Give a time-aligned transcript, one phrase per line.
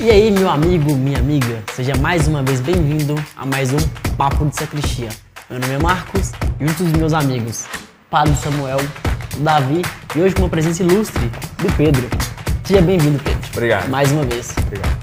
[0.00, 3.78] E aí, meu amigo, minha amiga, seja mais uma vez bem-vindo a mais um
[4.16, 5.08] Papo de Sacristia.
[5.48, 7.64] Meu nome é Marcos, junto dos meus amigos,
[8.10, 8.78] Padre Samuel,
[9.38, 9.82] Davi
[10.16, 12.08] e hoje com uma presença ilustre do Pedro.
[12.64, 13.40] Seja bem-vindo, Pedro.
[13.52, 13.88] Obrigado.
[13.88, 14.52] Mais uma vez.
[14.66, 14.98] Obrigado.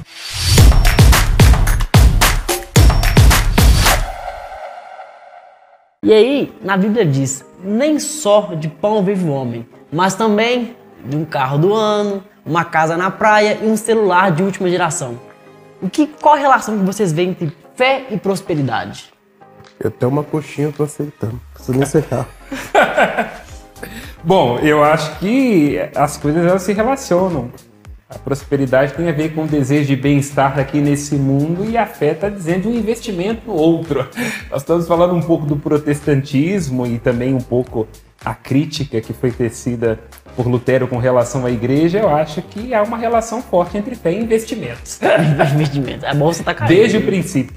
[6.04, 11.16] E aí, na Bíblia diz: nem só de pão vive o homem, mas também de
[11.16, 15.20] um carro do ano, uma casa na praia e um celular de última geração.
[15.82, 19.12] O que, qual a relação que vocês veem entre fé e prosperidade?
[19.80, 21.34] Eu tenho uma coxinha, eu tô aceitando.
[21.34, 22.28] Não preciso nem acertar.
[24.24, 27.52] Bom, eu acho que as coisas elas se relacionam.
[28.08, 31.86] A prosperidade tem a ver com o desejo de bem-estar aqui nesse mundo e a
[31.86, 34.08] fé está dizendo um investimento no outro.
[34.52, 37.88] Nós estamos falando um pouco do protestantismo e também um pouco
[38.24, 39.98] a crítica que foi tecida
[40.42, 42.00] por Lutero com relação à igreja.
[42.00, 45.00] Eu acho que há uma relação forte entre fé e investimentos.
[45.54, 46.06] Investimento.
[46.06, 46.70] A bolsa tá caindo.
[46.70, 47.56] Desde o princípio.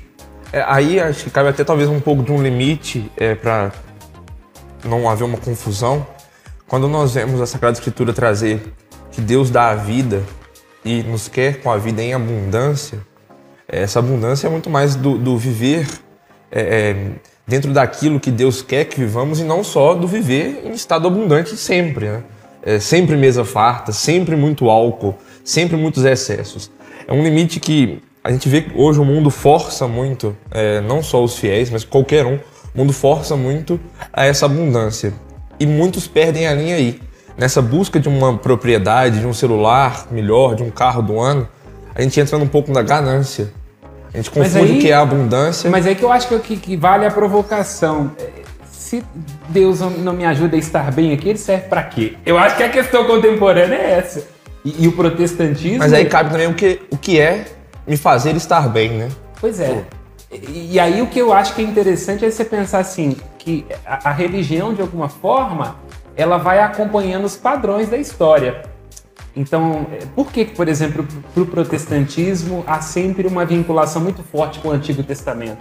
[0.53, 3.73] É, aí acho que cabe até talvez um pouco de um limite é, para
[4.85, 6.07] não haver uma confusão.
[6.69, 8.61] Quando nós vemos a Sagrada Escritura trazer
[9.11, 10.23] que Deus dá a vida
[10.85, 12.99] e nos quer com a vida em abundância,
[13.67, 15.89] é, essa abundância é muito mais do, do viver
[16.53, 16.97] é, é,
[17.47, 21.57] dentro daquilo que Deus quer que vivamos e não só do viver em estado abundante
[21.57, 22.09] sempre.
[22.11, 22.23] Né?
[22.65, 26.71] É, sempre mesa farta, sempre muito álcool, sempre muitos excessos.
[27.07, 31.03] É um limite que a gente vê que hoje o mundo força muito, é, não
[31.03, 33.79] só os fiéis, mas qualquer um, o mundo força muito
[34.11, 35.13] a essa abundância.
[35.61, 37.01] E muitos perdem a linha aí.
[37.37, 41.47] Nessa busca de uma propriedade, de um celular melhor, de um carro do ano,
[41.95, 43.53] a gente entra um pouco na ganância.
[44.13, 45.69] A gente confunde aí- o que é a abundância.
[45.69, 48.11] Mas é que eu acho que, que, que vale a provocação.
[48.85, 49.03] Se
[49.49, 52.19] Deus não- me ajuda a estar bem aqui, ele serve pra quê?
[52.27, 54.29] Eu acho que a questão contemporânea é essa.
[54.63, 55.79] E, e o protestantismo.
[55.79, 57.47] Mas aí cabe também o que, o que é
[57.87, 59.09] me fazer estar bem, né?
[59.41, 59.85] Pois é.
[60.31, 63.65] E, e aí o que eu acho que é interessante é você pensar assim, que
[63.87, 65.77] a, a religião, de alguma forma,
[66.15, 68.65] ela vai acompanhando os padrões da história.
[69.35, 74.23] Então, é, por que, que, por exemplo, para o protestantismo há sempre uma vinculação muito
[74.23, 75.57] forte com o Antigo Testamento?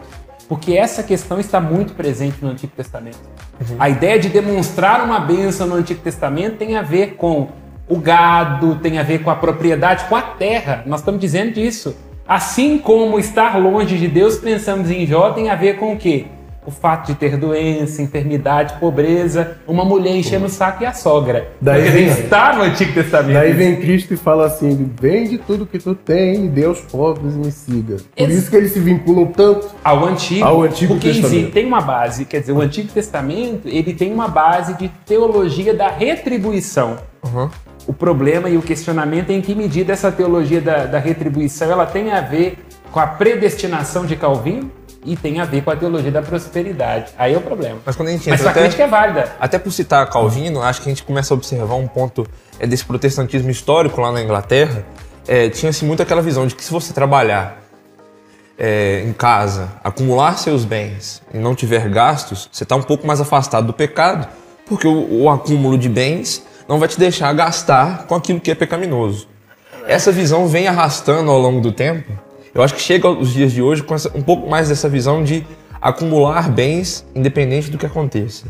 [0.48, 3.20] Porque essa questão está muito presente no Antigo Testamento.
[3.80, 7.50] A ideia de demonstrar uma bênção no Antigo Testamento tem a ver com
[7.88, 10.84] o gado, tem a ver com a propriedade, com a terra.
[10.86, 11.96] Nós estamos dizendo disso.
[12.28, 16.28] Assim como estar longe de Deus, pensamos em Jó, tem a ver com o quê?
[16.66, 21.50] O fato de ter doença, enfermidade, pobreza, uma mulher enchendo o saco e a sogra.
[21.60, 23.34] Daí vem- está no Antigo Testamento.
[23.34, 27.34] Daí vem Cristo e fala assim: vende tudo que tu tem e dê aos pobres
[27.34, 27.98] e me siga.
[28.16, 29.68] Por Ex- isso que eles se vinculam tanto.
[29.84, 31.34] ao Antigo, Ao Antigo porque Testamento.
[31.36, 35.74] existe- tem uma base, quer dizer, o Antigo Testamento ele tem uma base de teologia
[35.74, 36.98] da retribuição.
[37.24, 37.50] Uhum.
[37.86, 41.86] O problema e o questionamento é em que medida essa teologia da, da retribuição ela
[41.86, 42.58] tem a ver
[42.92, 44.72] com a predestinação de Calvino
[45.06, 47.12] e tem a ver com a teologia da prosperidade.
[47.18, 47.80] Aí é o problema.
[47.86, 49.36] Mas quando a gente Mas entra sua crítica é válida.
[49.40, 52.26] Até por citar Calvino, acho que a gente começa a observar um ponto
[52.60, 54.86] é, desse protestantismo histórico lá na Inglaterra.
[55.28, 57.62] É, Tinha-se muito aquela visão de que se você trabalhar
[58.58, 63.20] é, em casa, acumular seus bens e não tiver gastos, você está um pouco mais
[63.20, 64.28] afastado do pecado,
[64.66, 68.56] porque o, o acúmulo de bens não vai te deixar gastar com aquilo que é
[68.56, 69.28] pecaminoso.
[69.86, 72.12] Essa visão vem arrastando ao longo do tempo.
[72.54, 75.24] Eu acho que chega os dias de hoje com essa- um pouco mais dessa visão
[75.24, 75.46] de
[75.82, 78.46] acumular bens independente do que aconteça.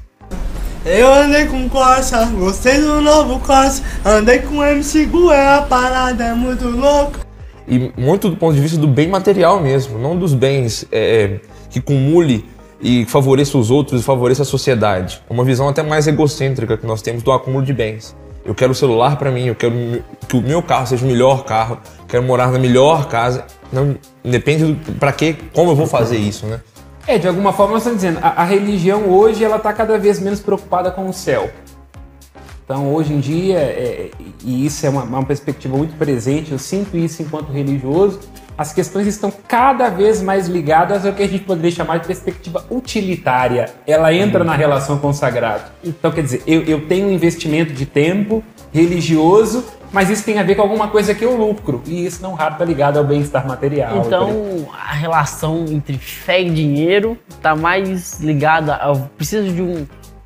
[0.85, 3.81] Eu andei com Corsa, gostei do novo Corsa.
[4.03, 7.21] Andei com MC Gué, a parada é muito louca.
[7.65, 11.79] E muito do ponto de vista do bem material mesmo, não dos bens é, que
[11.79, 12.45] cumule
[12.81, 15.21] e favoreça os outros e favoreça a sociedade.
[15.29, 18.13] É Uma visão até mais egocêntrica que nós temos do acúmulo de bens.
[18.45, 19.73] Eu quero o celular para mim, eu quero
[20.27, 21.77] que o meu carro seja o melhor carro,
[22.09, 23.45] quero morar na melhor casa.
[23.73, 26.61] Não depende para que, como eu vou fazer isso, né?
[27.07, 30.19] É, de alguma forma nós estamos dizendo, a, a religião hoje ela está cada vez
[30.19, 31.49] menos preocupada com o céu.
[32.63, 34.09] Então, hoje em dia, é,
[34.43, 38.21] e isso é uma, uma perspectiva muito presente, eu sinto isso enquanto religioso,
[38.57, 42.65] as questões estão cada vez mais ligadas ao que a gente poderia chamar de perspectiva
[42.69, 43.73] utilitária.
[43.85, 45.63] Ela entra na relação com o sagrado.
[45.83, 50.43] Então, quer dizer, eu, eu tenho um investimento de tempo religioso, mas isso tem a
[50.43, 51.81] ver com alguma coisa que eu lucro.
[51.85, 54.03] E isso não raro está ligado ao bem-estar material.
[54.05, 59.85] Então, a relação entre fé e dinheiro está mais ligada ao preciso de um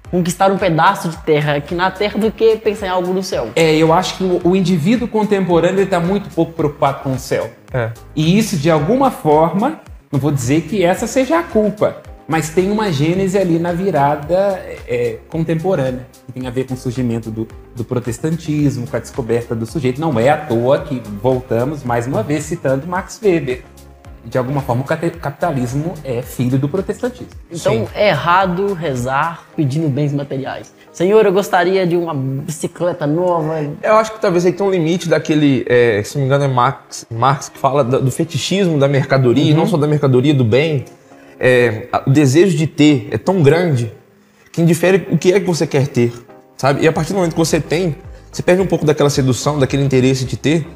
[0.10, 3.50] conquistar um pedaço de terra aqui na terra do que pensar em algo no céu.
[3.58, 7.52] É, eu acho que o, o indivíduo contemporâneo está muito pouco preocupado com o céu.
[7.74, 7.92] É.
[8.16, 12.70] E isso, de alguma forma, não vou dizer que essa seja a culpa, mas tem
[12.70, 17.48] uma gênese ali na virada é, contemporânea, que tem a ver com o surgimento do,
[17.76, 20.00] do protestantismo, com a descoberta do sujeito.
[20.02, 23.64] Não é à toa que voltamos mais uma vez citando Max Weber.
[24.26, 27.30] De alguma forma, o capitalismo é filho do protestantismo.
[27.50, 27.88] Então Sim.
[27.96, 30.74] é errado rezar pedindo bens materiais.
[30.92, 33.56] Senhor, eu gostaria de uma bicicleta nova.
[33.82, 36.48] Eu acho que talvez aí tem um limite daquele, é, se não me engano é
[36.50, 40.44] Marx, Marx que fala da- do fetichismo da mercadoria, e não só da mercadoria, do
[40.44, 40.84] bem.
[41.40, 43.92] É, o desejo de ter é tão grande
[44.52, 46.12] que indifere o que é que você quer ter,
[46.58, 46.84] sabe?
[46.84, 47.96] E a partir do momento que você tem,
[48.32, 50.68] você perde um pouco daquela sedução, daquele interesse de ter.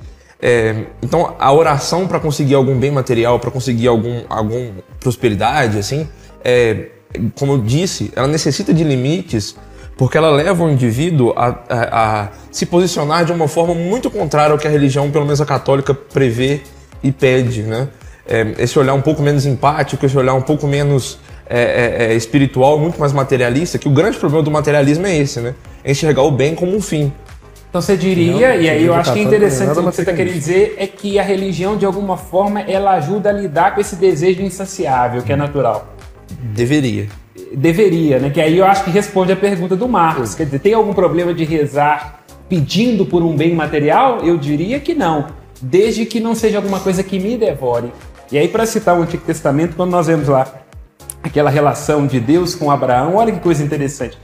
[0.42, 6.08] É, então a oração para conseguir algum bem material, para conseguir algum, algum prosperidade, assim,
[6.44, 6.88] é,
[7.36, 9.56] como eu disse, ela necessita de limites
[9.98, 14.52] porque ela leva o indivíduo a, a- a se posicionar de uma forma muito contrária
[14.52, 16.62] ao que a religião, pelo menos a católica, prevê
[17.04, 17.88] e pede, né?
[18.28, 21.20] É, esse olhar um pouco menos empático, esse olhar um pouco menos
[21.50, 25.42] é, é, é, espiritual, muito mais materialista, que o grande problema do materialismo é esse,
[25.42, 25.54] né?
[25.84, 27.12] É enxergar o bem como um fim.
[27.70, 30.14] Então você diria, Não, e aí eu acho que é interessante o que você está
[30.14, 33.96] querendo dizer, é que a religião, de alguma forma, ela ajuda a lidar com esse
[33.96, 35.94] desejo insaciável, que é natural.
[36.54, 37.08] Deveria.
[37.54, 38.30] Deveria, né?
[38.30, 40.36] Que aí eu acho que responde a pergunta do Marcos.
[40.36, 44.20] Quer dizer, tem algum problema de rezar pedindo por um bem material?
[44.20, 45.28] Eu diria que não.
[45.62, 47.92] Desde que não seja alguma coisa que me devore.
[48.32, 50.48] E aí, para citar o Antigo Testamento, quando nós vemos lá
[51.22, 54.18] aquela relação de Deus com Abraão, olha que coisa interessante.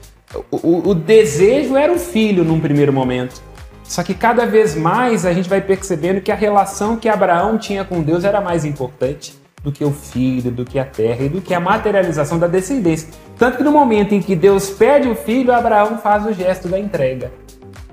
[0.52, 3.42] O, o- o desejo era o filho num primeiro momento.
[3.84, 7.86] Só que cada vez mais a gente vai percebendo que a relação que Abraão tinha
[7.86, 11.42] com Deus era mais importante do que o filho, do que a terra e do
[11.42, 13.08] que a materialização da descendência.
[13.38, 16.78] Tanto que no momento em que Deus pede o filho, Abraão faz o gesto da
[16.80, 17.32] entrega.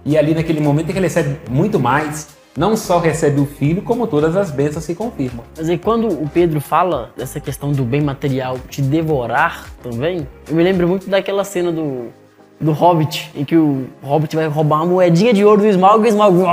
[0.04, 2.28] E ali naquele momento é que ele recebe muito mais.
[2.56, 5.44] Não só recebe o filho, como todas as bênçãos se confirmam.
[5.56, 10.54] Mas aí quando o Pedro fala dessa questão do bem material te devorar também, eu
[10.54, 12.12] me lembro muito daquela cena do,
[12.60, 16.08] do Hobbit, em que o Hobbit vai roubar uma moedinha de ouro do Smaug e
[16.08, 16.44] o Smaug...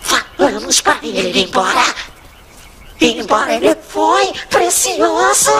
[0.00, 1.94] Falamos para ele ir embora.
[3.00, 5.50] Ir embora, ele foi precioso.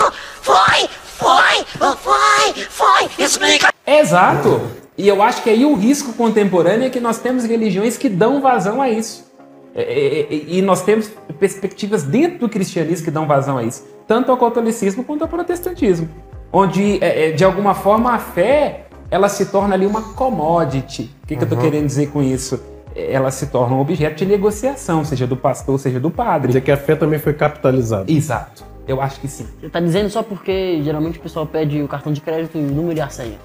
[0.43, 1.65] Foi, foi,
[1.97, 3.09] foi, foi.
[3.19, 3.73] Esmiga.
[3.87, 4.88] Exato!
[4.99, 8.43] E eu acho que aí o risco contemporâneo é que nós temos religiões que dão
[8.43, 9.31] vazão a isso.
[9.73, 11.09] É, é, é, E nós temos
[11.39, 16.09] perspectivas dentro do cristianismo que dão vazão a isso, tanto ao catolicismo quanto ao protestantismo,
[16.53, 16.99] onde
[17.37, 21.15] de alguma forma a fé ela se torna ali uma commodity.
[21.23, 22.61] O que, que eu estou querendo dizer com isso?
[22.97, 26.49] Ela se torna um objeto de negociação, seja do pastor, seja do padre.
[26.49, 28.11] Dizer que a fé também foi capitalizada.
[28.11, 28.65] Exato.
[28.89, 29.47] Eu acho que sim.
[29.61, 32.67] Você tá dizendo só porque geralmente o pessoal pede o cartão de crédito e o
[32.67, 33.39] número e a senha.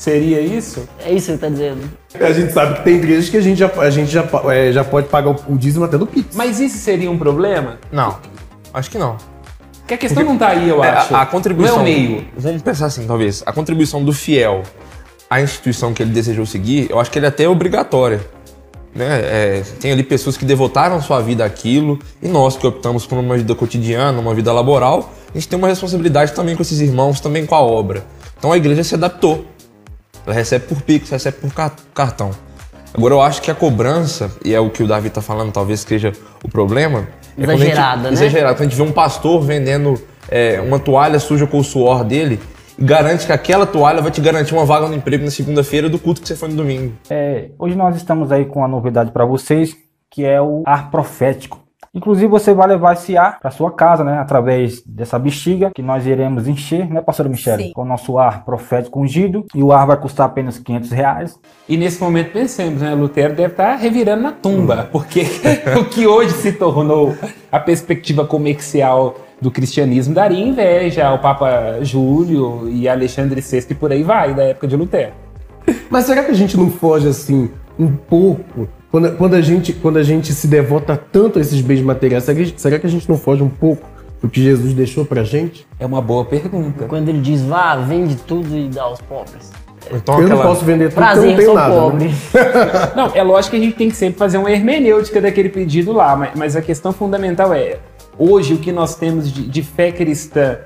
[0.00, 0.88] Seria isso?
[1.04, 1.82] É isso que você tá dizendo.
[2.18, 4.82] A gente sabe que tem igrejas que a gente já, a gente já, é, já
[4.82, 6.34] pode pagar o, o dízimo até do Pix.
[6.34, 7.78] Mas isso seria um problema?
[7.92, 8.16] Não,
[8.72, 9.18] acho que não.
[9.80, 11.14] Porque a questão não tá aí, eu É, acho.
[11.14, 11.76] a, a contribuição.
[11.76, 12.24] Não é o meio.
[12.34, 13.42] Vamos pensar assim, talvez.
[13.44, 14.62] A contribuição do fiel
[15.28, 18.22] à instituição que ele desejou seguir, eu acho que ele até é obrigatória.
[18.94, 19.04] Né?
[19.06, 23.36] É, tem ali pessoas que devotaram sua vida àquilo, e nós que optamos por uma
[23.36, 27.44] vida cotidiana, uma vida laboral, a gente tem uma responsabilidade também com esses irmãos, também
[27.44, 28.02] com a obra.
[28.38, 29.44] Então a igreja se adaptou.
[30.26, 32.30] Ela recebe por Pix, recebe por ca- cartão.
[32.92, 35.80] Agora eu acho que a cobrança, e é o que o Davi está falando, talvez
[35.80, 36.12] seja
[36.44, 37.06] o problema.
[37.38, 38.12] é quando a gente- Exagerada, né?
[38.12, 38.54] Exagerada.
[38.54, 42.38] Quando a gente vê um pastor vendendo é, uma toalha suja com o suor dele
[42.78, 45.98] e garante que aquela toalha vai te garantir uma vaga no emprego na segunda-feira do
[45.98, 46.92] culto que você foi no domingo.
[47.08, 49.74] É, hoje nós estamos aí com uma novidade para vocês,
[50.10, 51.60] que é o ar profético.
[51.92, 56.06] Inclusive você vai levar esse ar para sua casa, né, através dessa bexiga que nós
[56.06, 57.72] iremos encher, né, pastora Michele, Sim.
[57.72, 59.44] com o nosso ar profético ungido.
[59.52, 61.40] E o ar vai custar apenas 500 reais.
[61.68, 62.94] E nesse momento pensemos, né?
[62.94, 65.22] Lutero deve estar revirando na tumba, porque
[65.80, 67.16] o que hoje se tornou
[67.50, 73.90] a perspectiva comercial do cristianismo daria inveja ao Papa Júlio e Alexandre VI e por
[73.90, 75.12] aí vai, da época de Lutero.
[75.88, 79.98] Mas será que a gente não foge assim um pouco quando, quando, a, gente, quando
[79.98, 82.24] a gente se devota tanto a esses bens materiais?
[82.24, 83.86] Será que, será que a gente não foge um pouco
[84.20, 85.66] do que Jesus deixou pra gente?
[85.78, 86.86] É uma boa pergunta.
[86.86, 89.52] Quando ele diz, vá, vende tudo e dá aos pobres.
[89.92, 90.42] Então eu aquela.
[90.42, 91.74] não posso vender tudo porque eu Prazer, não tenho sou nada.
[91.74, 91.80] né?
[91.80, 92.10] pobre.
[92.96, 96.14] Não, é lógico que a gente tem que sempre fazer uma hermenêutica daquele pedido lá,
[96.14, 97.78] mas, mas a questão fundamental é:
[98.18, 100.58] hoje o que nós temos de, de fé cristã,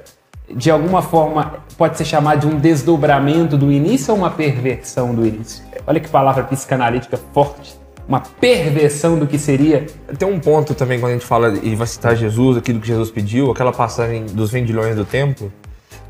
[0.54, 5.24] de alguma forma, pode ser chamado de um desdobramento do início ou uma perversão do
[5.24, 5.64] início?
[5.86, 7.83] Olha que palavra psicanalítica forte.
[8.06, 9.86] Uma perversão do que seria.
[10.18, 13.10] Tem um ponto também quando a gente fala e vai citar Jesus, aquilo que Jesus
[13.10, 15.50] pediu, aquela passagem dos vendilhões do templo,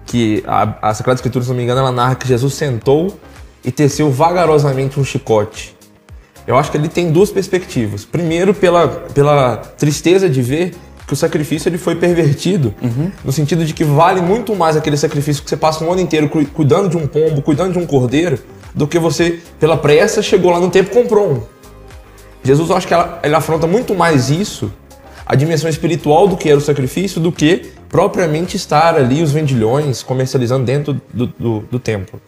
[0.07, 3.17] que a, a Sagrada Escritura, se não me engano, ela narra que Jesus sentou
[3.65, 5.75] e teceu vagarosamente um chicote.
[6.47, 8.05] Eu acho que ele tem duas perspectivas.
[8.05, 10.75] Primeiro, pela, pela tristeza de ver
[11.07, 12.75] que o sacrifício ele foi pervertido,
[13.25, 16.29] no sentido de que vale muito mais aquele sacrifício que você passa um ano inteiro
[16.29, 18.39] cu- cuidando de um pombo, cuidando de um cordeiro,
[18.75, 21.54] do que você, pela pressa, chegou lá no tempo e comprou um.
[22.45, 24.71] Jesus, eu acho que ela, ele afronta muito mais isso,
[25.25, 30.03] a dimensão espiritual do que era o sacrifício, do que propriamente estar ali os vendilhões
[30.03, 32.21] comercializando dentro do, do, do templo.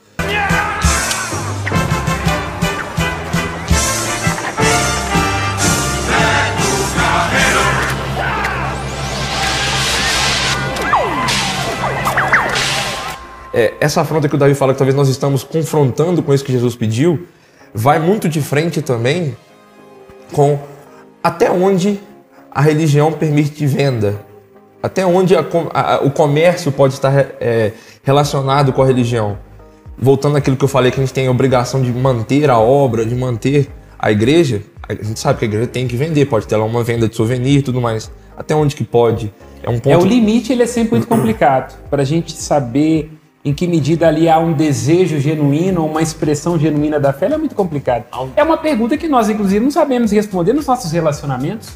[13.52, 16.52] É, essa afronta que o Davi fala que talvez nós estamos confrontando com isso que
[16.52, 17.26] Jesus pediu,
[17.74, 19.36] vai muito de frente também
[20.32, 20.58] com
[21.22, 22.00] até onde
[22.50, 24.20] a religião permite venda,
[24.82, 29.38] até onde a a- o comércio pode estar é, relacionado com a religião.
[29.98, 33.04] Voltando àquilo que eu falei, que a gente tem a obrigação de manter a obra,
[33.04, 33.68] de manter
[33.98, 36.84] a igreja, a gente sabe que a igreja tem que vender, pode ter lá uma
[36.84, 38.10] venda de souvenir e tudo mais.
[38.36, 39.32] Até onde que pode?
[39.62, 39.88] É um ponto.
[39.90, 43.10] É, o limite ele é sempre muito complicado para a gente saber
[43.46, 47.54] em que medida ali há um desejo genuíno, uma expressão genuína da fé, é muito
[47.54, 48.04] complicado.
[48.34, 51.68] É uma pergunta que nós, inclusive, não sabemos responder nos nossos relacionamentos.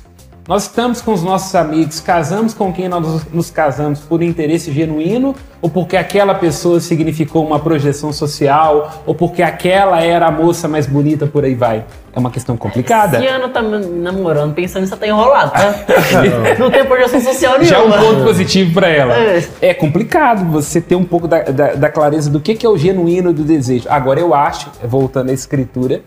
[0.51, 5.33] Nós estamos com os nossos amigos, casamos com quem nós nos casamos por interesse genuíno
[5.63, 10.89] ou porque aquela pessoa significou uma projeção social ou porque aquela era a moça mais
[10.89, 11.85] bonita, por aí vai.
[12.13, 13.21] É uma questão complicada.
[13.21, 15.73] Se a Ana tá me namorando, pensando nisso, tá enrolado, tá?
[16.59, 17.69] não tem projeção social nenhuma.
[17.69, 19.15] Já é um ponto positivo para ela.
[19.15, 19.45] É.
[19.63, 19.73] É.
[19.75, 23.33] complicado você ter um pouco da, da- da clareza do que, que é o genuíno
[23.33, 23.87] do desejo.
[23.89, 26.03] Agora, eu acho, voltando à escritura,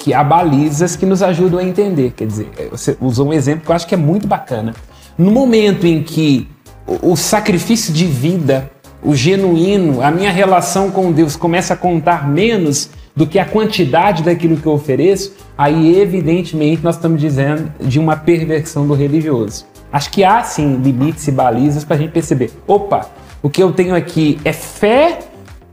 [0.00, 2.12] que há balizas que nos ajudam a entender.
[2.16, 4.74] Quer dizer, você usou um exemplo que eu acho que é muito bacana.
[5.18, 6.48] No momento em que
[6.86, 8.70] o, o sacrifício de vida,
[9.02, 14.22] o genuíno, a minha relação com Deus começa a contar menos do que a quantidade
[14.22, 19.66] daquilo que eu ofereço, aí evidentemente nós estamos dizendo de uma perversão do religioso.
[19.92, 22.50] Acho que há sim limites e balizas para a gente perceber.
[22.66, 23.10] Opa,
[23.42, 25.18] o que eu tenho aqui é fé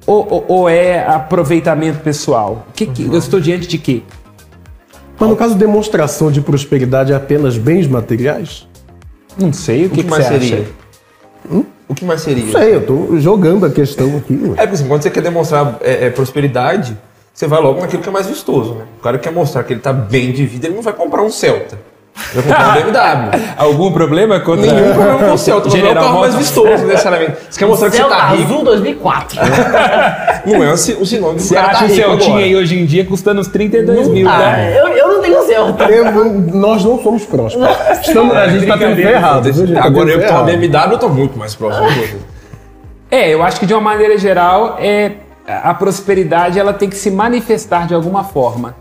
[0.05, 2.65] ou, ou- ou é aproveitamento pessoal?
[2.69, 4.01] O que que- eu estou diante de quê?
[5.20, 8.68] Mas no caso, demonstração de prosperidade é apenas bens materiais?
[9.38, 10.58] Não sei o O que, que, que mais você seria?
[11.52, 11.64] acha.
[11.90, 12.44] O que mais seria?
[12.44, 14.34] Não sei, eu tô jogando a questão aqui.
[14.58, 16.98] É porque assim, quando você quer demonstrar é, é, prosperidade,
[17.34, 18.84] você vai logo naquilo que é mais vistoso, né?
[19.00, 21.22] O cara que quer mostrar que ele tá bem de vida, ele não vai comprar
[21.22, 21.78] um Celta.
[22.34, 23.42] Ele vai comprar um BMW.
[23.58, 26.86] Algum problema contra Nenhum problema com o Celta, não é o General carro mais vistoso,
[26.86, 27.38] necessariamente.
[27.50, 29.40] Você quer mostrar que você Celta tá rico, Azul 2004.
[30.46, 32.86] não é um um sinônimo do Você acha tá o rico Celtinha aí hoje em
[32.86, 34.78] dia custando uns 32 mil, Ah, né?
[34.78, 35.84] eu, eu não tenho Celta.
[35.89, 37.67] Eu- nós não somos prósperos.
[38.05, 39.07] Estamos, a gente tá tendo?
[39.07, 40.46] A gente tá Agora eu que uma ferrado.
[40.46, 41.88] BMW, eu tô muito mais próximo.
[43.10, 45.13] É, eu acho que de uma maneira geral, é,
[45.48, 48.75] a prosperidade ela tem que se manifestar de alguma forma.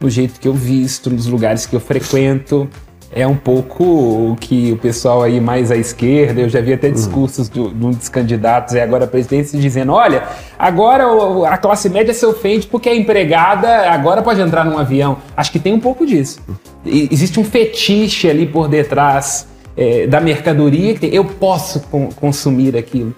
[0.00, 2.68] No jeito que eu visto, nos lugares que eu frequento.
[3.12, 6.88] É um pouco o que o pessoal aí mais à esquerda, eu já vi até
[6.88, 10.22] discursos do- de um dos candidatos é agora presidente dizendo: olha,
[10.56, 11.04] agora
[11.48, 15.16] a classe média se ofende porque é empregada, agora pode entrar num avião.
[15.36, 16.38] Acho que tem um pouco disso.
[16.86, 22.10] E- existe um fetiche ali por detrás é, da mercadoria que tem, eu posso con-
[22.14, 23.12] consumir aquilo.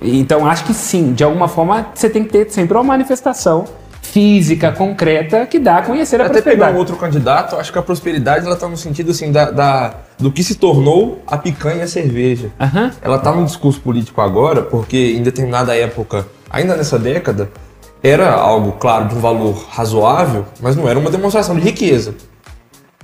[0.00, 3.66] Então acho que sim, de alguma forma você tem que ter sempre uma manifestação
[4.10, 6.74] física, concreta, que dá a conhecer a Até pegar prosperidade.
[6.74, 10.30] um outro candidato, acho que a prosperidade ela tá no sentido assim da, da- do
[10.32, 12.50] que se tornou a picanha e a cerveja.
[12.60, 12.90] Aham.
[13.02, 17.50] Ela tá no discurso político agora, porque em determinada época, ainda nessa década,
[18.02, 22.14] era algo, claro, de um valor razoável, mas não era uma demonstração de riqueza.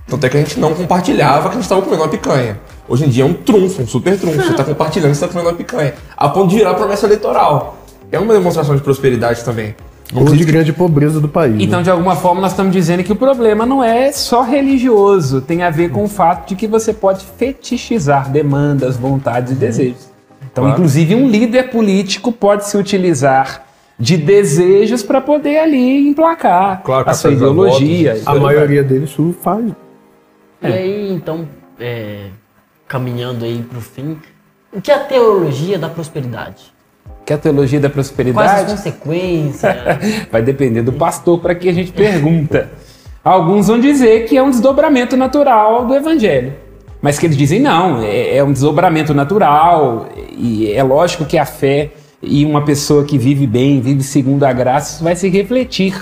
[0.08, 2.58] Tanto é que a gente não compartilhava que a gente estava comendo uma picanha.
[2.88, 4.40] Hoje em dia é um trunfo, um super trunfo.
[4.40, 5.94] Você está compartilhando que você está comendo uma picanha.
[6.16, 7.76] A ponto de virar promessa eleitoral.
[8.12, 9.74] É uma demonstração de prosperidade também.
[10.14, 11.56] Ou de grande pobreza do país.
[11.58, 11.84] Então, né?
[11.84, 15.70] de alguma forma, nós estamos dizendo que o problema não é só religioso, tem a
[15.70, 20.08] ver com o fato de que você pode fetichizar demandas, vontades e desejos.
[20.50, 20.78] Então, Claro.
[20.78, 23.64] inclusive, um líder político pode se utilizar
[23.98, 28.12] de desejos para poder ali emplacar Claro, a sua ideologia.
[28.12, 28.28] votos.
[28.28, 29.64] A maioria deles isso faz.
[30.62, 31.48] E aí, então,
[31.80, 32.26] é,
[32.86, 34.18] caminhando aí pro fim,
[34.72, 36.75] o que é a teologia da prosperidade?
[37.26, 39.74] Que a teologia da Quais as prosperidade consequências?
[40.30, 42.70] vai depender do pastor para que a gente pergunta.
[43.24, 46.54] Alguns vão dizer que é um desdobramento natural do evangelho.
[47.02, 51.44] Mas que eles dizem não, é, é um desdobramento natural e é lógico que a
[51.44, 51.90] fé
[52.22, 55.94] e uma pessoa que vive bem, vive segundo a graça, isso vai se refletir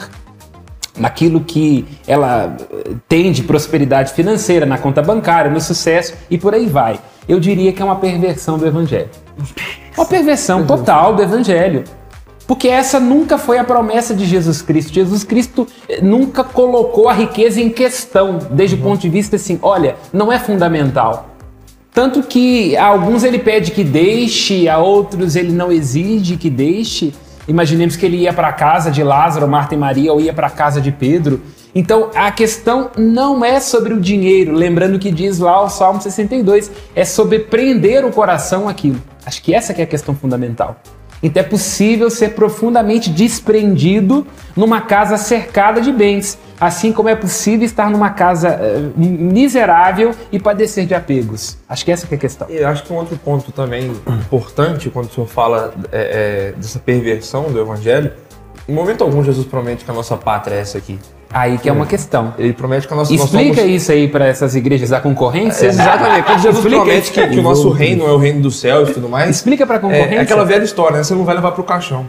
[0.99, 6.55] naquilo que ela eh, tem de prosperidade financeira, na conta bancária, no sucesso e por
[6.55, 7.01] aí vai.
[7.27, 9.09] Eu diria que é uma perversão do evangelho.
[9.97, 11.85] Uma perversão total do evangelho.
[12.47, 14.93] Porque essa nunca foi a promessa de Jesus Cristo.
[14.93, 19.59] Jesus Cristo eh, nunca colocou a riqueza em questão, desde o ponto de vista assim,
[19.63, 21.31] olha, não é fundamental.
[21.93, 27.15] Tanto que a alguns ele pede que deixe, a outros ele não exige que deixe.
[27.49, 30.49] Imaginemos que ele ia para a casa de Lázaro, Marta e Maria, ou ia para
[30.49, 31.41] a casa de Pedro.
[31.75, 36.71] Então a questão não é sobre o dinheiro, lembrando que diz lá o Salmo 62,
[36.95, 39.01] é sobre prender o coração aquilo.
[39.25, 40.81] Acho que essa que é a questão fundamental.
[41.23, 47.65] Então é possível ser profundamente desprendido numa casa cercada de bens, assim como é possível
[47.65, 51.57] estar numa casa eh, miserável e padecer de apegos.
[51.67, 52.47] Acho que essa que é a questão.
[52.51, 56.79] Eu acho que um outro ponto também importante quando o senhor fala é, é, dessa
[56.79, 58.13] perversão do evangelho,
[58.69, 60.99] em momento algum Jesus promete que a nossa pátria é essa aqui.
[61.35, 62.33] Aí que é uma questão.
[62.39, 63.71] Ele promete que a nossa Explica somos...
[63.71, 65.67] isso aí para essas igrejas da concorrência.
[65.67, 66.27] Exatamente.
[66.27, 68.95] Quando Jesus Explica promete que, que o nosso reino é o reino dos céus e
[68.95, 69.31] tudo mais.
[69.31, 70.15] Explica pra concorrência.
[70.15, 71.03] É, é aquela velha história, né?
[71.03, 72.09] Você não vai levar pro caixão.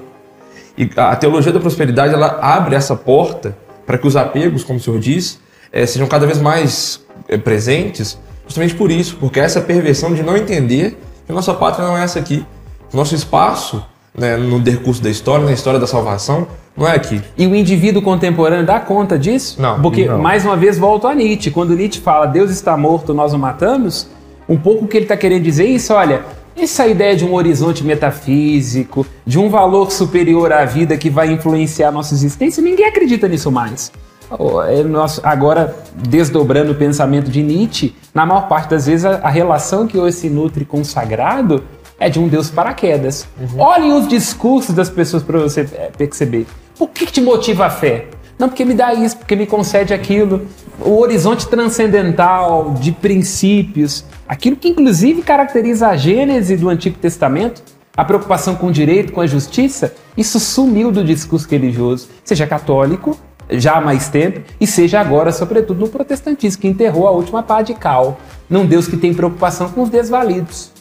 [0.78, 4.82] E a teologia da prosperidade, ela abre essa porta para que os apegos, como o
[4.82, 5.40] senhor diz,
[5.74, 7.04] eh, sejam cada vez mais
[7.44, 12.04] presentes, justamente por isso, porque essa perversão de não entender que nossa pátria não é
[12.04, 12.46] essa aqui.
[12.94, 17.22] Nosso espaço né, no decurso da história, na história da salvação, não é aqui.
[17.38, 19.62] E o indivíduo contemporâneo dá conta disso?
[19.62, 20.18] Não, Porque, não.
[20.18, 21.50] mais uma vez, volto a Nietzsche.
[21.50, 24.10] Quando Nietzsche fala Deus está morto, nós o matamos,
[24.48, 26.24] um pouco o que ele está querendo dizer é isso, olha,
[26.56, 31.90] essa ideia de um horizonte metafísico, de um valor superior à vida que vai influenciar
[31.90, 33.92] a nossa existência, ninguém acredita nisso mais.
[34.32, 39.86] É Agora, desdobrando o pensamento de Nietzsche, na maior parte das vezes a, a relação
[39.86, 41.64] que hoje se nutre com o sagrado
[42.00, 43.28] é de um Deus paraquedas.
[43.58, 46.46] Olhem os discursos das pessoas para você é, perceber.
[46.78, 48.08] Por que, que te motiva a fé?
[48.38, 50.46] Não, porque me dá isso, porque me concede aquilo.
[50.82, 57.64] O horizonte transcendental de princípios, aquilo que inclusive caracteriza a gênese do Antigo Testamento,
[57.96, 63.18] a preocupação com o direito, com a justiça, isso sumiu do discurso religioso, seja católico,
[63.50, 67.62] já há mais tempo, e seja agora, sobretudo, no protestantismo, que enterrou a última pá
[67.62, 70.72] de cal, num Deus que tem preocupação com os desvalidos.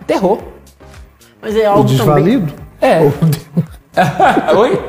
[0.00, 0.40] Enterrou.
[1.40, 1.96] Mas é O algo também.
[1.96, 2.52] desvalido?
[2.80, 3.00] É.
[4.56, 4.80] Oi?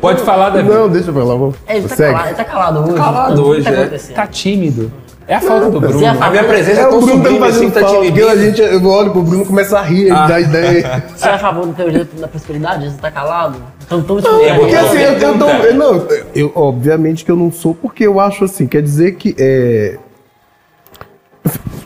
[0.00, 0.68] Pode falar, Davi.
[0.68, 1.34] Não, deixa pra lá.
[1.34, 1.56] Vamos.
[1.66, 2.12] É, ele tá Segue.
[2.14, 2.94] calado, ele tá calado hoje.
[2.96, 3.80] calado O que hoje, tá é.
[3.80, 4.14] acontecendo?
[4.14, 4.92] Tá tímido.
[5.26, 6.02] É a falta do Bruno.
[6.02, 7.80] é a A minha presença é, É, tão o Bruno tá sublime assim fazendo que
[7.80, 11.04] tá porque a gente, eu olho pro Bruno e começa a rir, ele dá ideia.
[11.14, 12.88] Você é a favor do teoria da prosperidade?
[12.90, 13.58] Você tá calado?
[13.84, 17.36] Então, então Não, é, porque é, assim, eu, eu, eu- não, eu, obviamente que eu
[17.36, 19.98] não sou, porque eu acho assim, quer dizer que é.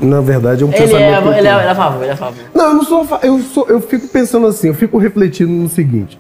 [0.00, 1.02] Na verdade, é um ele, pensamento.
[1.04, 2.42] é, que eu ele, é, ele é a favor, ele é a favor.
[2.54, 3.06] Não, eu não sou.
[3.22, 6.18] Eu, sou, eu fico pensando assim, eu fico refletindo no seguinte.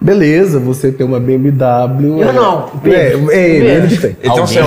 [0.00, 2.20] Beleza, você tem uma BMW.
[2.22, 3.30] Eu é- não, o É, Pedro.
[3.32, 3.84] é ele, Pedro.
[3.86, 4.16] ele que tem.
[4.22, 4.66] Ele tem um céu.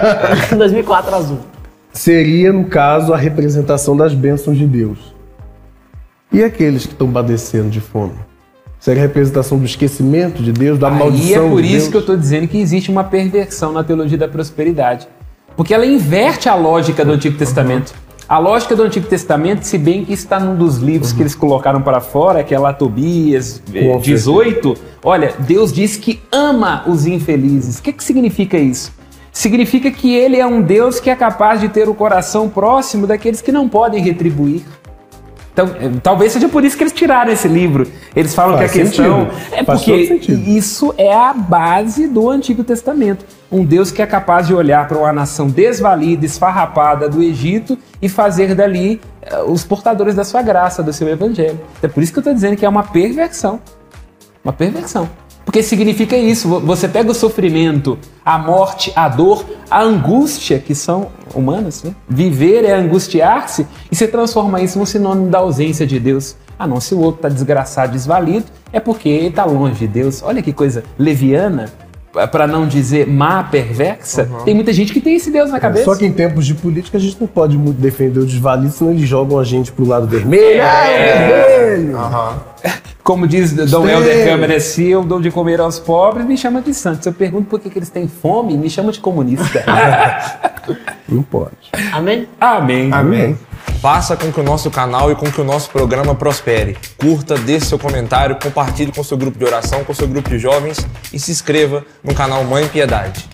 [0.56, 1.38] 2004 azul.
[1.92, 5.14] Seria, no caso, a representação das bênçãos de Deus.
[6.32, 8.12] E aqueles que estão padecendo de fome?
[8.78, 11.88] Seria a representação do esquecimento de Deus, da Aí maldição é por de isso Deus?
[11.88, 15.06] que eu estou dizendo que existe uma perversão na teologia da prosperidade.
[15.56, 17.94] Porque ela inverte a lógica do Antigo Testamento.
[18.28, 21.82] A lógica do Antigo Testamento, se bem que está num dos livros que eles colocaram
[21.82, 27.06] para fora, que é lá Tobias eh, Com 18, olha, Deus diz que ama os
[27.06, 27.80] infelizes.
[27.80, 28.92] O que, que significa isso?
[29.32, 33.40] Significa que ele é um Deus que é capaz de ter o coração próximo daqueles
[33.40, 34.62] que não podem retribuir.
[35.52, 37.86] Então, eh, talvez seja por isso que eles tiraram esse livro.
[38.14, 39.40] Eles falam Faz que a questão sentido.
[39.52, 43.24] é Faz porque isso é a base do Antigo Testamento.
[43.50, 48.08] Um Deus que é capaz de olhar para uma nação desvalida, esfarrapada do Egito e
[48.08, 51.60] fazer dali eh, os portadores da sua graça, do seu evangelho.
[51.82, 53.60] É por isso que eu estou dizendo que é uma perversão.
[54.44, 55.08] Uma perversão.
[55.44, 60.74] Porque significa isso, vo- você pega o sofrimento, a morte, a dor, a angústia, que
[60.74, 61.94] são humanas, né?
[62.08, 66.36] Viver é angustiar-se, e você transforma isso num sinônimo da ausência de Deus.
[66.58, 70.22] Ah, não, se o outro está desgraçado, desvalido, é porque ele está longe de Deus.
[70.22, 71.66] Olha que coisa leviana,
[72.12, 74.28] para não dizer má, perversa.
[74.44, 75.84] Tem muita gente que tem esse Deus na cabeça.
[75.84, 78.92] Só que em tempos de política a gente não pode muito defender os desvalidos, senão
[78.92, 80.62] eles jogam a gente pro lado vermelho.
[80.62, 81.98] Ah, vermelho!
[83.02, 83.88] Como diz Dom.
[83.88, 87.02] Helder Câmara, se eu dou de comer aos pobres, me chama de santo.
[87.02, 89.64] Se eu pergunto por que, que eles têm fome, me chama de comunista.
[91.08, 91.56] Não pode.
[91.92, 92.28] Amém?
[92.40, 92.92] Amém.
[92.92, 93.38] Amém.
[93.80, 96.76] Faça com que o nosso canal e com que o nosso programa prospere.
[96.98, 100.86] Curta, deixe seu comentário, compartilhe com seu grupo de oração, com seu grupo de jovens
[101.10, 103.26] e se inscreva no canal Mãe Piedade.